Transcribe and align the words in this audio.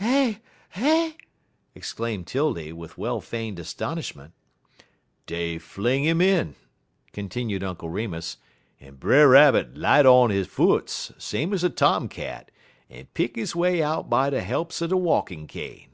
"Eh 0.00 0.34
eh!" 0.74 1.12
exclaimed 1.72 2.26
'Tildy, 2.26 2.72
with 2.72 2.98
well 2.98 3.20
feigned 3.20 3.60
astonishment. 3.60 4.32
"Dey 5.26 5.58
fling 5.58 6.04
'im 6.06 6.20
in," 6.20 6.56
continued 7.12 7.62
Uncle 7.62 7.88
Remus, 7.88 8.38
"en 8.80 8.96
Brer 8.96 9.28
Rabbit 9.28 9.76
light 9.76 10.04
on 10.04 10.30
he 10.30 10.42
foots, 10.42 11.12
same 11.18 11.54
ez 11.54 11.62
a 11.62 11.70
tomcat, 11.70 12.50
en 12.90 13.06
pick 13.14 13.36
his 13.36 13.54
way 13.54 13.80
out 13.80 14.10
by 14.10 14.28
de 14.28 14.40
helps 14.40 14.82
er 14.82 14.88
de 14.88 14.96
walkin' 14.96 15.46
cane. 15.46 15.90